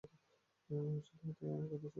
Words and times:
সত্যমুর্তি 0.03 1.43
আমার 1.47 1.65
কথা 1.65 1.77
শোনো। 1.77 1.89